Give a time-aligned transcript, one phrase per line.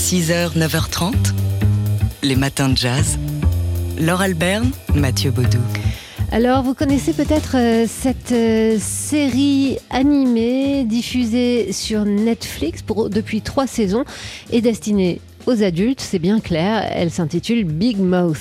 [0.00, 1.12] 6h, 9h30,
[2.22, 3.18] les matins de jazz.
[3.98, 5.58] Laure Alberne, Mathieu Baudou.
[6.32, 14.04] Alors, vous connaissez peut-être euh, cette euh, série animée diffusée sur Netflix depuis trois saisons
[14.50, 16.84] et destinée aux adultes, c'est bien clair.
[16.94, 18.38] Elle s'intitule Big Mouth.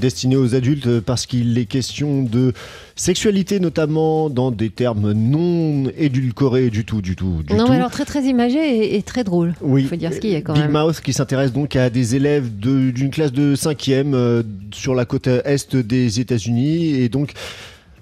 [0.00, 2.52] Destinée aux adultes parce qu'il est question de
[2.96, 7.70] sexualité notamment dans des termes non édulcorés du tout, du tout, du non, tout.
[7.70, 9.54] mais alors très très imagé et, très drôle.
[9.60, 9.82] Oui.
[9.82, 10.72] Il faut dire ce qu'il y a quand Big même.
[10.72, 14.42] Mouth qui s'intéresse donc à des élèves de- d'une classe de 5e euh,
[14.72, 17.32] sur la côte est des États-Unis et donc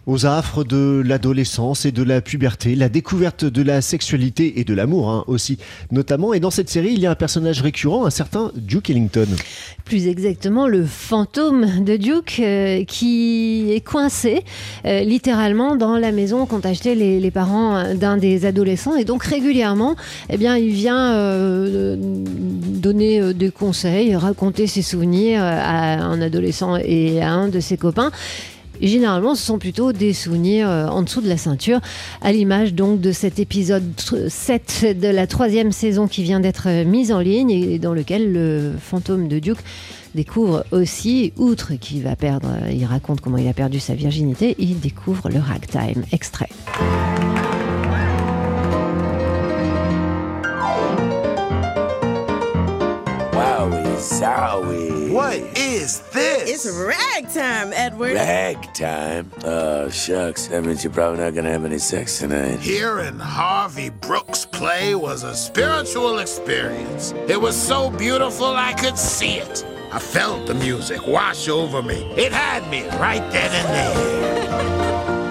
[0.06, 4.72] aux affres de l'adolescence et de la puberté, la découverte de la sexualité et de
[4.72, 5.58] l'amour hein, aussi
[5.90, 6.32] notamment.
[6.32, 9.26] Et dans cette série, il y a un personnage récurrent, un certain Duke Ellington.
[9.84, 14.44] Plus exactement, le fantôme de Duke euh, qui est coincé
[14.84, 18.96] euh, littéralement dans la maison qu'ont acheté les, parents d'un des adolescents.
[18.96, 19.96] Et donc régulièrement,
[20.30, 26.76] eh bien, il vient euh, donner euh, des conseils, raconter ses souvenirs à un adolescent
[26.76, 28.10] et à un de ses copains.
[28.80, 31.80] Généralement, ce sont plutôt des souvenirs euh, en dessous de la ceinture,
[32.22, 36.68] à l'image donc de cet épisode tr- 7 de la troisième saison qui vient d'être
[36.68, 39.58] euh, mise en ligne et dans lequel le fantôme de Duke
[40.14, 44.54] découvre aussi, outre qu'il va perdre, euh, il raconte comment il a perdu sa virginité,
[44.58, 46.04] il découvre le ragtime.
[46.12, 46.48] Extrait.
[55.16, 56.66] What is this?
[56.66, 58.12] It's ragtime, Edward.
[58.16, 59.32] Ragtime?
[59.44, 60.48] Oh, shucks.
[60.48, 62.60] That means you're probably not gonna have any sex tonight.
[62.60, 67.12] Hearing Harvey Brooks play was a spiritual experience.
[67.28, 69.64] It was so beautiful I could see it.
[69.90, 72.12] I felt the music wash over me.
[72.14, 75.22] It had me right then and there.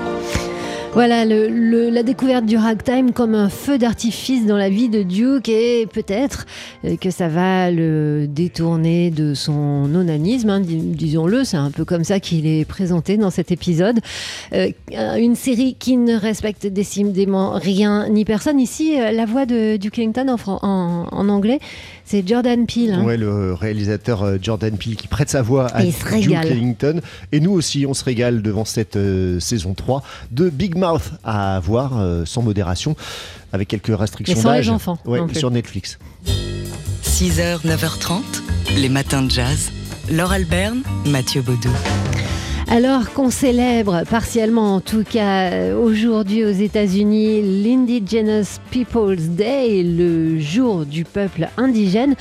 [0.95, 5.03] Voilà le- le- la découverte du ragtime comme un feu d'artifice dans la vie de
[5.03, 6.45] Duke et peut-être
[6.85, 11.83] euh, que ça va le détourner de son onanisme, hein, dis- disons-le, c'est un peu
[11.85, 13.99] comme ça qu'il est présenté dans cet épisode.
[14.53, 14.69] Euh,
[15.17, 18.59] une série qui ne respecte décidément rien ni personne.
[18.59, 21.59] Ici, euh, la voix de Duke Ellington en, fran- en- en anglais,
[22.05, 22.93] c'est Jordan Peele.
[22.93, 23.03] hein.
[23.03, 25.83] Ouais, le réalisateur Jordan Peele qui prête sa voix à
[26.43, 26.51] Duke.
[26.51, 27.01] Ellington.
[27.31, 31.59] Et nous aussi, on se régale devant cette euh, saison 3 de Big Mouth à
[31.59, 32.95] voir euh, sans modération,
[33.51, 35.97] avec quelques restrictions les enfants Ouais, sur Netflix.
[37.03, 38.21] 6h, 9h30,
[38.77, 39.71] les matins de jazz.
[40.11, 41.71] Laure Alberne, Mathieu Baudou.
[42.67, 50.85] Alors qu'on célèbre partiellement, en tout cas aujourd'hui aux États-Unis, l'Indigenous Peoples Day, le jour
[50.85, 52.15] du peuple indigène,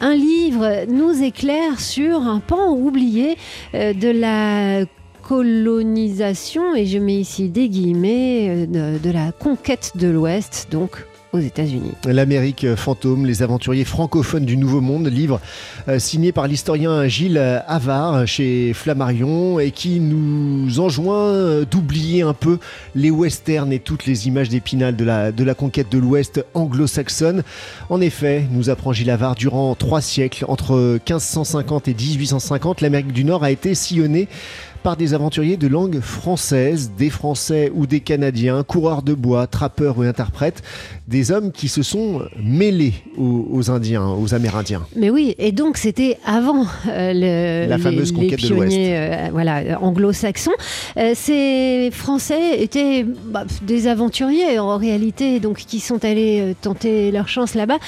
[0.00, 3.36] un livre nous éclaire sur un pan oublié
[3.74, 4.84] euh, de la
[5.26, 11.38] colonisation, et je mets ici des guillemets, euh, de, la conquête de l'Ouest, donc aux
[11.38, 11.92] États-Unis.
[12.04, 15.40] L'Amérique fantôme, les aventuriers francophones du Nouveau Monde, livre
[15.88, 22.58] euh, signé par l'historien Gilles Havard chez Flammarion et qui nous enjoint d'oublier un peu
[22.94, 27.42] les westerns et toutes les images d'épinal de la, de la conquête de l'Ouest anglo-saxonne.
[27.90, 33.24] En effet, nous apprend Gilles Havard, durant trois siècles, entre 1550 et 1850, l'Amérique du
[33.24, 34.28] Nord a été sillonnée
[34.84, 39.96] par des aventuriers de langue française, des Français ou des Canadiens, coureurs de bois, trappeurs
[39.96, 40.62] ou interprètes,
[41.08, 44.82] des hommes qui se sont mêlés aux, aux Indiens, aux Amérindiens.
[44.94, 48.96] Mais oui, et donc c'était avant euh, le, La les- fameuse les, conquête de pionniers
[48.98, 50.52] euh, voilà, anglo-saxons.
[50.98, 57.10] Euh, ces Français étaient bah, des aventuriers en réalité, donc qui sont allés euh, tenter
[57.10, 57.78] leur chance là-bas,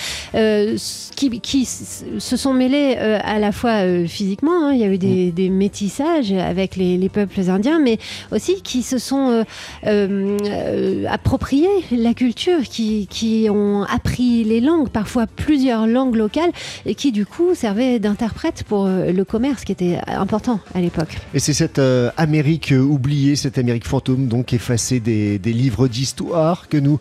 [1.42, 5.50] qui, se sont mêlés à la fois physiquement, hein, il y a eu des, des
[5.50, 7.98] métissages avec les, les peuples indiens, mais
[8.30, 9.44] aussi qui se sont euh,
[9.86, 16.52] euh, appropriés la culture, qui, qui ont appris les langues, parfois plusieurs langues locales,
[16.84, 21.18] et qui du coup servaient d'interprètes pour euh, le commerce qui était important à l'époque.
[21.34, 21.80] Et c'est cette
[22.16, 26.98] Amérique oubliée, cette Amérique fantôme, donc effacée des, des livres d'histoire que nous,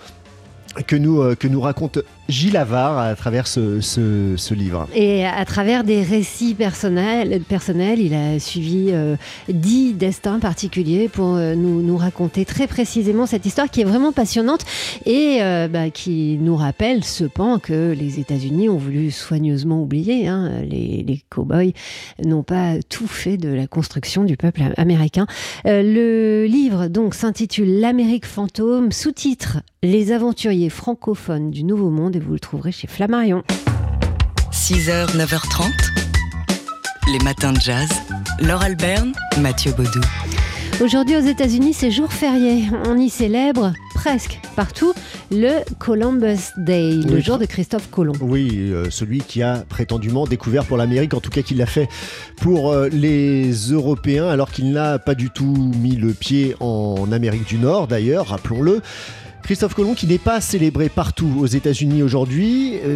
[0.88, 1.62] que, nous, que nous
[2.28, 4.88] Gilles Havard à travers ce, ce- livre.
[4.96, 9.16] Et à travers des récits personnels, personnels il a suivi euh,
[9.50, 14.12] dix destins particuliers pour euh, nous, nous raconter très précisément cette histoire qui est vraiment
[14.14, 14.62] passionnante
[15.06, 20.28] et euh, bah, qui nous rappelle ce pan que les États-Unis ont voulu soigneusement oublier.
[20.28, 20.52] hein.
[20.64, 21.74] Les, les cow-boys
[22.24, 25.28] n'ont pas tout fait de la construction du peuple américain.
[25.66, 32.34] Le livre donc s'intitule L'Amérique fantôme, sous-titre Les aventuriers francophones du Nouveau Monde et vous
[32.34, 33.44] le trouverez chez Flammarion.
[34.52, 35.70] 6h, 9h30,
[37.12, 37.90] les matins de jazz.
[38.40, 40.02] Laure Alberne, Mathieu Baudou.
[40.82, 42.64] Aujourd'hui aux États-Unis, c'est jour férié.
[42.86, 44.94] On y célèbre presque partout
[45.32, 48.14] le Columbus Day, le jour de Christophe Colomb.
[48.22, 51.88] Oui, euh, celui qui a prétendument découvert pour l'Amérique, en tout cas qu'il l'a fait
[52.38, 57.48] pour euh, les Européens, alors qu'il n'a pas du tout mis le pied en Amérique
[57.48, 58.82] du Nord, d'ailleurs, rappelons-le.
[59.46, 62.96] Christophe Colomb qui n'est pas célébré partout aux États-Unis aujourd'hui, euh,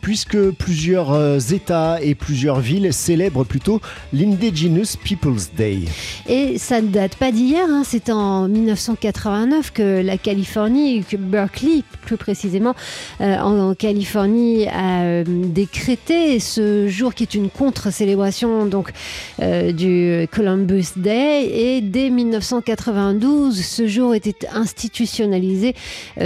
[0.00, 3.80] puisque plusieurs euh, États et plusieurs villes célèbrent plutôt
[4.12, 5.82] l'Indigenous Peoples Day.
[6.28, 11.84] Et ça ne date pas d'hier, hein, c'est en 1989 que la Californie, que Berkeley
[12.02, 12.74] plus précisément,
[13.20, 18.90] euh, en, Californie a décrété ce jour qui est une contre-célébration donc
[19.38, 21.44] du Columbus Day.
[21.46, 25.75] Et dès 1992, ce jour était institutionnalisé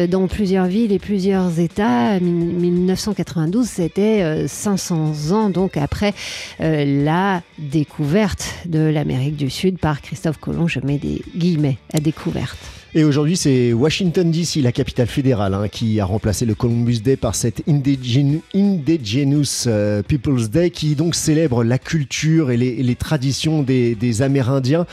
[0.09, 2.19] dans plusieurs villes et plusieurs États.
[2.21, 6.15] Mi- 1992, c'était euh, 500 ans donc après
[6.61, 10.67] euh, la découverte de l'Amérique du Sud par Christophe Colomb.
[10.69, 12.59] Je mets des guillemets à découverte.
[12.93, 17.17] Et aujourd'hui, c'est Washington DC, la capitale fédérale, hein, qui a remplacé le Columbus Day
[17.17, 23.63] par cette Indigen- Indigenous euh, Peoples Day, qui donc célèbre la culture et les, traditions
[23.63, 24.87] des, des Amérindiens.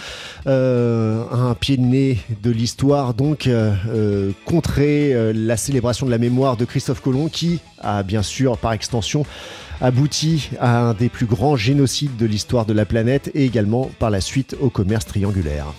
[0.45, 6.11] Euh, un pied de nez de l'histoire, donc, euh, euh, contrer euh, la célébration de
[6.11, 9.25] la mémoire de Christophe Colomb, qui a bien sûr, par extension,
[9.81, 14.11] abouti à un des plus grands génocides de l'histoire de la planète et également par
[14.11, 15.73] la suite au commerce triangulaire.